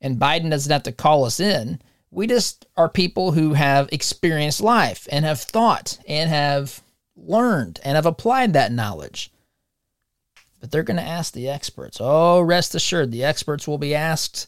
[0.00, 1.80] And Biden doesn't have to call us in.
[2.10, 6.80] We just are people who have experienced life and have thought and have
[7.16, 9.30] learned and have applied that knowledge.
[10.60, 11.98] But they're going to ask the experts.
[12.00, 14.46] Oh, rest assured, the experts will be asked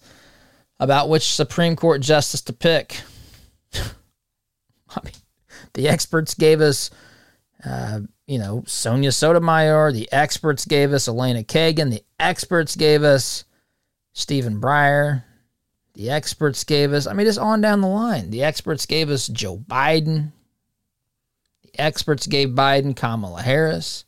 [0.78, 3.00] about which Supreme Court justice to pick.
[3.74, 5.14] I mean,
[5.74, 6.90] the experts gave us
[7.64, 8.00] uh,
[8.32, 9.92] you know, Sonia Sotomayor.
[9.92, 11.90] The experts gave us Elena Kagan.
[11.90, 13.44] The experts gave us
[14.14, 15.24] Stephen Breyer.
[15.92, 18.30] The experts gave us, I mean, just on down the line.
[18.30, 20.32] The experts gave us Joe Biden.
[21.62, 24.06] The experts gave Biden Kamala Harris.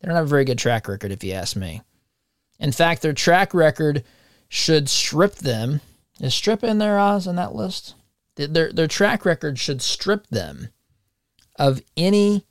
[0.00, 1.82] They don't have a very good track record, if you ask me.
[2.58, 4.02] In fact, their track record
[4.48, 5.80] should strip them.
[6.18, 7.94] Is strip in their Oz on that list?
[8.34, 10.70] Their, their track record should strip them
[11.56, 12.44] of any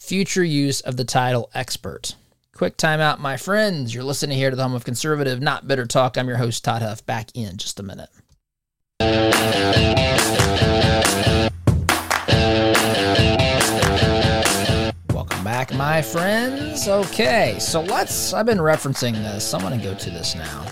[0.00, 2.16] future use of the title expert.
[2.54, 3.94] Quick timeout, my friends.
[3.94, 6.18] You're listening here to the home of conservative, not bitter talk.
[6.18, 7.04] I'm your host, Todd Huff.
[7.06, 8.08] Back in just a minute.
[15.12, 16.88] Welcome back, my friends.
[16.88, 18.32] Okay, so let's.
[18.32, 19.54] I've been referencing this.
[19.54, 20.66] I'm going to go to this now.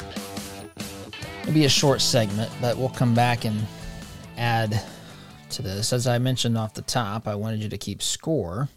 [1.42, 3.60] It'll be a short segment, but we'll come back and
[4.36, 4.82] add
[5.50, 5.92] to this.
[5.92, 8.68] As I mentioned off the top, I wanted you to keep score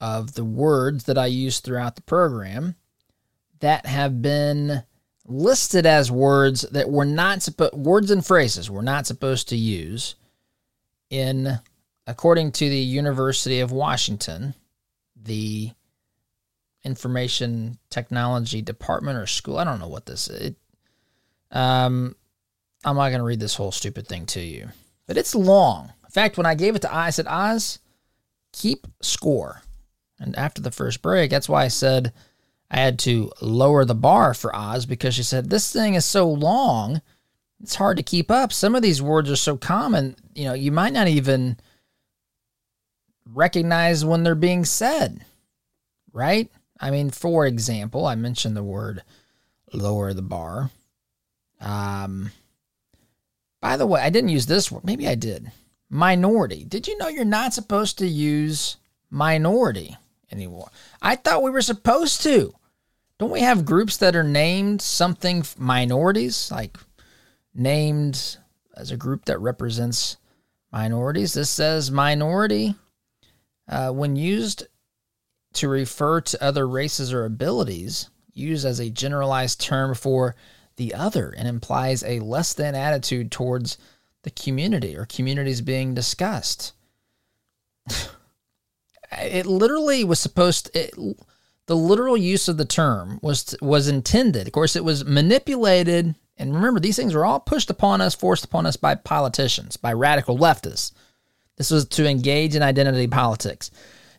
[0.00, 2.76] of the words that I use throughout the program
[3.60, 4.82] that have been
[5.26, 10.14] listed as words that were not supposed words and phrases we're not supposed to use
[11.10, 11.58] in
[12.06, 14.54] according to the University of Washington
[15.22, 15.70] the
[16.82, 20.56] information technology department or school I don't know what this is it,
[21.50, 22.16] um
[22.84, 24.68] I'm not going to read this whole stupid thing to you
[25.06, 25.92] but it's long.
[26.04, 27.80] In fact when I gave it to Oz I said Oz
[28.52, 29.60] keep score
[30.20, 32.12] and after the first break, that's why I said
[32.70, 36.28] I had to lower the bar for Oz because she said, This thing is so
[36.28, 37.00] long.
[37.62, 38.52] it's hard to keep up.
[38.52, 41.56] Some of these words are so common, you know, you might not even
[43.24, 45.24] recognize when they're being said,
[46.12, 46.50] right?
[46.80, 49.02] I mean, for example, I mentioned the word
[49.72, 50.70] lower the bar.
[51.60, 52.30] Um,
[53.60, 54.84] by the way, I didn't use this word.
[54.84, 55.50] Maybe I did.
[55.90, 56.64] Minority.
[56.64, 58.76] Did you know you're not supposed to use
[59.10, 59.96] minority
[60.30, 60.70] anymore?
[61.00, 62.54] I thought we were supposed to.
[63.18, 66.78] Don't we have groups that are named something minorities, like
[67.54, 68.38] named
[68.76, 70.16] as a group that represents
[70.70, 71.34] minorities?
[71.34, 72.76] This says minority
[73.68, 74.66] uh, when used
[75.54, 80.36] to refer to other races or abilities, used as a generalized term for
[80.76, 83.78] the other and implies a less than attitude towards
[84.22, 86.72] the community or communities being discussed.
[89.12, 91.16] it literally was supposed to, it,
[91.66, 94.46] the literal use of the term was was intended.
[94.46, 98.44] Of course, it was manipulated and remember these things were all pushed upon us, forced
[98.44, 100.92] upon us by politicians, by radical leftists.
[101.56, 103.72] This was to engage in identity politics.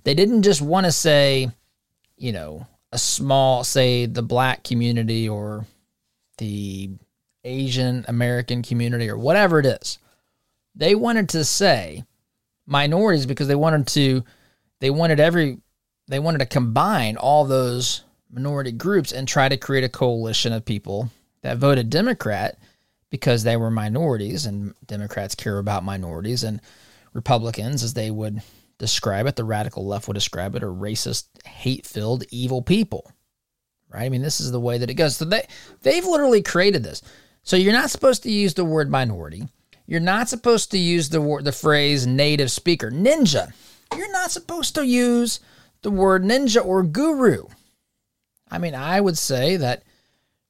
[0.04, 1.49] They didn't just want to say,
[2.17, 5.65] you know, a small, say, the black community or
[6.38, 6.89] the
[7.45, 9.99] Asian American community or whatever it is.
[10.75, 12.04] They wanted to say
[12.65, 14.23] minorities because they wanted to
[14.79, 15.59] they wanted every
[16.07, 20.65] they wanted to combine all those minority groups and try to create a coalition of
[20.65, 21.09] people
[21.41, 22.57] that voted Democrat
[23.09, 26.61] because they were minorities and Democrats care about minorities and
[27.13, 28.41] Republicans as they would
[28.77, 33.11] describe it, the radical left would describe it, are racist, hate-filled, evil people
[33.89, 34.03] right?
[34.03, 35.17] I mean, this is the way that it goes.
[35.17, 35.45] So they
[35.81, 37.01] they've literally created this.
[37.43, 39.43] So you're not supposed to use the word minority.
[39.85, 43.51] You're not supposed to use the word the phrase native speaker, ninja.
[43.95, 45.39] You're not supposed to use
[45.82, 47.45] the word ninja or guru.
[48.52, 49.84] I mean, I would say that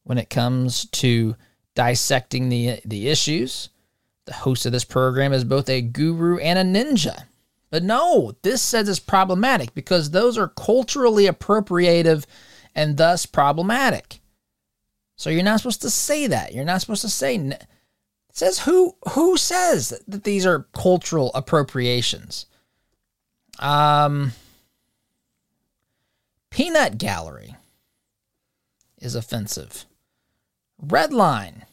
[0.04, 1.36] when it comes to
[1.76, 3.70] dissecting the the issues,
[4.26, 7.24] the host of this program is both a guru and a ninja.
[7.70, 12.26] But no, this says it's problematic because those are culturally appropriative
[12.74, 14.20] and thus problematic.
[15.16, 16.54] So you're not supposed to say that.
[16.54, 17.68] You're not supposed to say it
[18.32, 22.46] says who who says that these are cultural appropriations.
[23.60, 24.32] Um
[26.50, 27.56] Peanut Gallery
[28.98, 29.86] is offensive.
[30.82, 31.66] Red line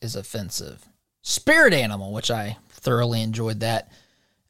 [0.00, 0.86] is offensive.
[1.22, 3.92] Spirit animal, which I thoroughly enjoyed that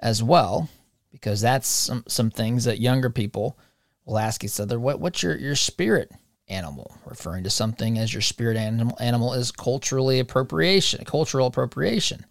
[0.00, 0.68] as well,
[1.10, 3.58] because that's some, some things that younger people
[4.04, 6.12] will ask each other, what, what's your, your spirit
[6.48, 6.96] animal?
[7.04, 12.24] Referring to something as your spirit animal, animal is culturally appropriation, cultural appropriation.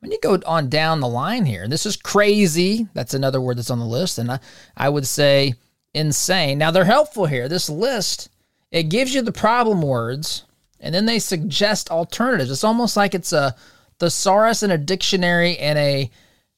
[0.00, 2.86] When you go on down the line here, this is crazy.
[2.94, 4.18] That's another word that's on the list.
[4.18, 4.40] And I,
[4.76, 5.54] I would say
[5.94, 6.58] insane.
[6.58, 7.48] Now they're helpful here.
[7.48, 8.28] This list,
[8.70, 10.44] it gives you the problem words
[10.80, 12.50] and then they suggest alternatives.
[12.50, 13.56] It's almost like it's a
[13.98, 16.10] thesaurus and a dictionary and a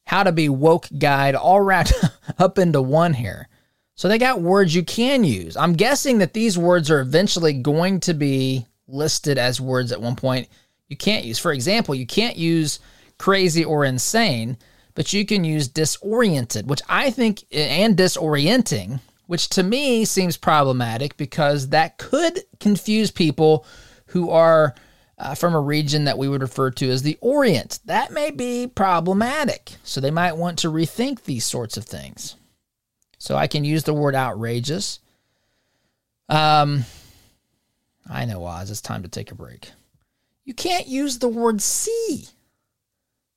[0.04, 1.92] how to be woke guide all wrapped
[2.38, 3.48] up into one here.
[3.94, 5.56] So they got words you can use.
[5.56, 10.16] I'm guessing that these words are eventually going to be listed as words at one
[10.16, 10.48] point
[10.88, 11.38] you can't use.
[11.38, 12.80] For example, you can't use
[13.18, 14.56] crazy or insane,
[14.94, 21.16] but you can use disoriented, which I think, and disorienting, which to me seems problematic
[21.16, 23.66] because that could confuse people
[24.06, 24.74] who are
[25.18, 27.80] uh, from a region that we would refer to as the Orient.
[27.84, 29.72] That may be problematic.
[29.82, 32.36] So they might want to rethink these sorts of things.
[33.18, 35.00] So I can use the word outrageous.
[36.28, 36.84] Um,
[38.08, 39.72] I know, Oz, it's time to take a break.
[40.44, 42.28] You can't use the word see.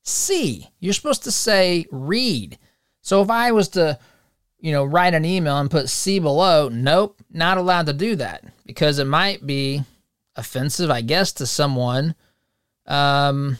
[0.03, 0.69] See.
[0.79, 2.57] You're supposed to say read.
[3.01, 3.97] So if I was to,
[4.59, 8.43] you know, write an email and put see below, nope, not allowed to do that
[8.65, 9.83] because it might be
[10.35, 12.15] offensive, I guess, to someone.
[12.85, 13.57] Um,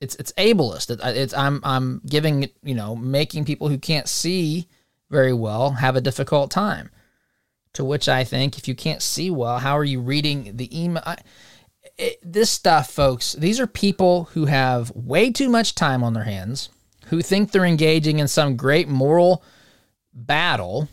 [0.00, 0.90] it's it's ableist.
[0.90, 4.68] It, it's I'm I'm giving you know making people who can't see
[5.10, 6.90] very well have a difficult time.
[7.74, 11.02] To which I think, if you can't see well, how are you reading the email?
[11.06, 11.16] I,
[11.98, 16.24] it, this stuff, folks, these are people who have way too much time on their
[16.24, 16.68] hands,
[17.06, 19.42] who think they're engaging in some great moral
[20.12, 20.88] battle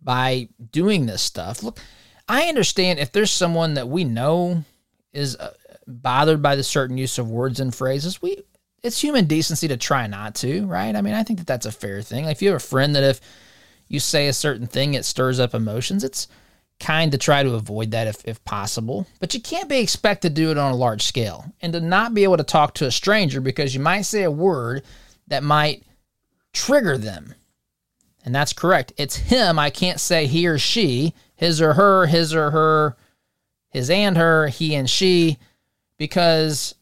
[0.00, 1.62] by doing this stuff.
[1.62, 1.80] Look,
[2.28, 4.64] I understand if there's someone that we know
[5.12, 5.52] is uh,
[5.86, 8.42] bothered by the certain use of words and phrases, we
[8.82, 10.96] it's human decency to try not to, right?
[10.96, 12.24] I mean, I think that that's a fair thing.
[12.24, 13.20] If you have a friend that if
[13.86, 16.26] you say a certain thing, it stirs up emotions, it's
[16.82, 19.06] kind to try to avoid that if, if possible.
[19.20, 22.12] But you can't be expected to do it on a large scale and to not
[22.12, 24.82] be able to talk to a stranger because you might say a word
[25.28, 25.84] that might
[26.52, 27.34] trigger them.
[28.24, 28.92] And that's correct.
[28.96, 29.58] It's him.
[29.58, 32.96] I can't say he or she, his or her, his or her,
[33.70, 35.38] his and her, he and she
[35.96, 36.74] because,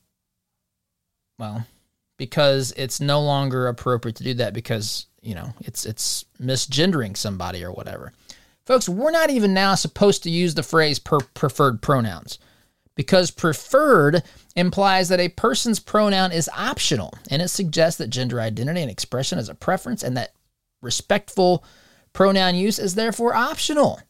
[1.39, 1.67] well,
[2.17, 7.65] because it's no longer appropriate to do that because you know it's it's misgendering somebody
[7.65, 8.13] or whatever.
[8.67, 12.39] Folks, we're not even now supposed to use the phrase per preferred pronouns
[12.95, 14.23] because preferred
[14.55, 19.39] implies that a person's pronoun is optional and it suggests that gender identity and expression
[19.39, 20.33] is a preference and that
[20.83, 21.65] respectful
[22.13, 24.01] pronoun use is therefore optional.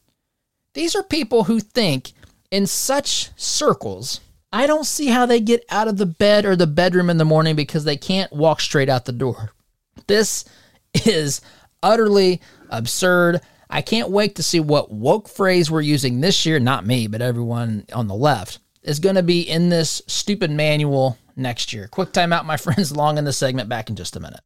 [0.73, 2.11] These are people who think
[2.49, 4.19] in such circles.
[4.53, 7.25] I don't see how they get out of the bed or the bedroom in the
[7.25, 9.51] morning because they can't walk straight out the door.
[10.07, 10.43] This
[11.05, 11.41] is
[11.81, 13.41] utterly absurd.
[13.73, 17.21] I can't wait to see what woke phrase we're using this year, not me, but
[17.21, 21.87] everyone on the left, is going to be in this stupid manual next year.
[21.87, 24.41] Quick time out, my friends, long in the segment, back in just a minute.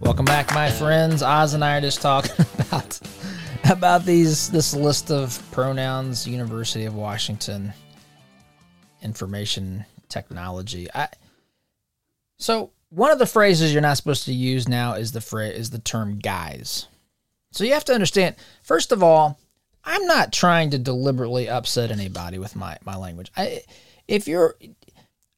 [0.00, 1.22] Welcome back, my friends.
[1.22, 3.00] Oz and I are just talking about
[3.70, 6.28] about these this list of pronouns.
[6.28, 7.72] University of Washington
[9.02, 10.88] information technology.
[10.94, 11.08] I
[12.38, 15.70] so one of the phrases you're not supposed to use now is the phrase is
[15.70, 16.86] the term guys.
[17.50, 18.36] So you have to understand.
[18.62, 19.38] First of all,
[19.84, 23.30] I'm not trying to deliberately upset anybody with my my language.
[23.36, 23.62] I
[24.06, 24.56] if you're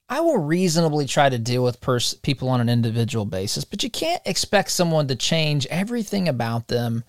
[0.08, 3.90] I will reasonably try to deal with pers- people on an individual basis, but you
[3.90, 7.04] can't expect someone to change everything about them,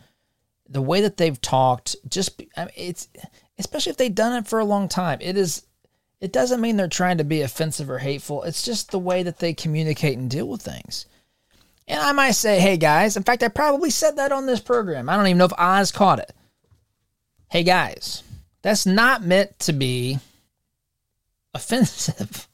[0.69, 1.95] the way that they've talked.
[2.07, 3.07] Just I mean, it's
[3.57, 5.17] especially if they've done it for a long time.
[5.21, 5.63] It is.
[6.22, 8.43] It doesn't mean they're trying to be offensive or hateful.
[8.43, 11.07] It's just the way that they communicate and deal with things.
[11.88, 15.09] And I might say, "Hey guys," in fact, I probably said that on this program.
[15.09, 16.32] I don't even know if Oz caught it.
[17.49, 18.24] Hey guys,
[18.61, 20.19] that's not meant to be
[21.53, 22.47] offensive.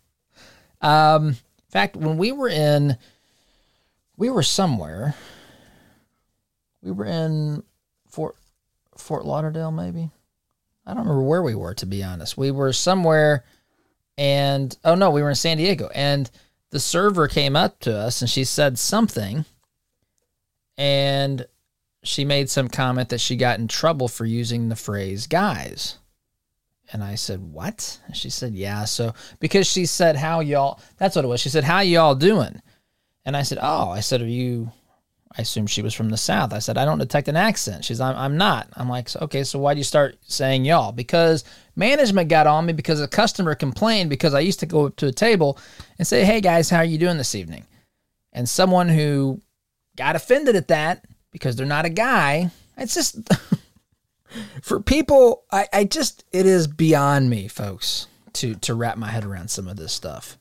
[0.79, 2.97] Um, in fact, when we were in,
[4.15, 5.15] we were somewhere.
[6.83, 7.63] We were in
[8.07, 8.35] Fort
[8.95, 10.11] Fort Lauderdale, maybe.
[10.85, 12.37] I don't remember where we were, to be honest.
[12.37, 13.43] We were somewhere,
[14.17, 16.29] and oh no, we were in San Diego, and
[16.71, 19.45] the server came up to us and she said something,
[20.77, 21.45] and
[22.03, 25.97] she made some comment that she got in trouble for using the phrase "guys."
[26.91, 31.15] And I said, "What?" And she said, "Yeah." So because she said, "How y'all?" That's
[31.15, 31.41] what it was.
[31.41, 32.61] She said, "How y'all doing?"
[33.25, 34.71] And I said, "Oh." I said, "Are you?"
[35.37, 36.51] I assumed she was from the South.
[36.51, 39.59] I said, "I don't detect an accent." She's, "I'm, I'm not." I'm like, "Okay, so
[39.59, 41.43] why'd you start saying y'all?" Because
[41.75, 45.07] management got on me because a customer complained because I used to go up to
[45.07, 45.59] a table
[45.99, 47.65] and say, "Hey guys, how are you doing this evening?"
[48.33, 49.41] And someone who
[49.95, 52.51] got offended at that because they're not a guy.
[52.77, 53.17] It's just.
[54.61, 59.23] for people I, I just it is beyond me folks to to wrap my head
[59.23, 60.37] around some of this stuff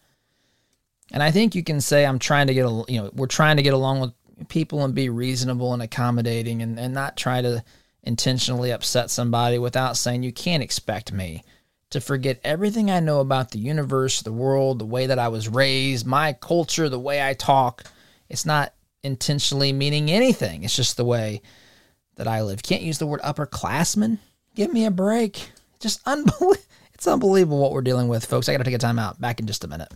[1.12, 3.56] and i think you can say i'm trying to get a you know we're trying
[3.58, 4.12] to get along with
[4.48, 7.62] people and be reasonable and accommodating and, and not try to
[8.02, 11.42] intentionally upset somebody without saying you can't expect me
[11.90, 15.48] to forget everything i know about the universe the world the way that i was
[15.48, 17.82] raised my culture the way i talk
[18.28, 18.72] it's not
[19.02, 21.40] intentionally meaning anything it's just the way
[22.16, 22.62] that I live.
[22.62, 24.18] Can't use the word upperclassmen.
[24.54, 25.50] Give me a break.
[25.80, 26.56] Just unbelievable.
[26.96, 28.48] It's unbelievable what we're dealing with, folks.
[28.48, 29.20] I got to take a time out.
[29.20, 29.92] Back in just a minute.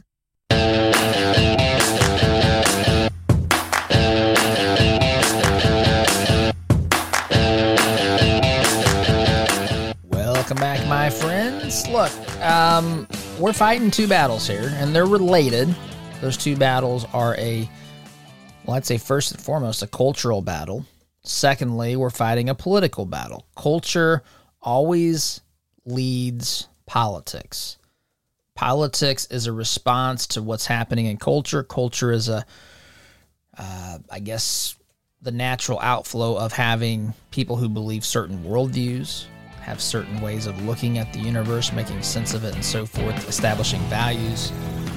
[10.61, 11.88] Back, my friends.
[11.88, 13.08] Look, um,
[13.38, 15.74] we're fighting two battles here, and they're related.
[16.20, 17.68] Those two battles are a,
[18.64, 20.84] well, I'd say first and foremost, a cultural battle
[21.22, 23.46] Secondly, we're fighting a political battle.
[23.54, 24.22] Culture
[24.62, 25.40] always
[25.84, 27.76] leads politics.
[28.54, 31.62] Politics is a response to what's happening in culture.
[31.62, 32.44] Culture is a,
[33.56, 34.76] uh, I guess,
[35.22, 39.26] the natural outflow of having people who believe certain worldviews,
[39.61, 43.28] have certain ways of looking at the universe, making sense of it, and so forth,
[43.28, 44.50] establishing values.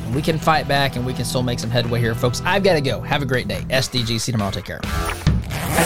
[0.05, 2.41] And we can fight back and we can still make some headway here, folks.
[2.45, 3.01] I've got to go.
[3.01, 3.61] Have a great day.
[3.70, 4.51] SDGC tomorrow.
[4.51, 4.82] Take care.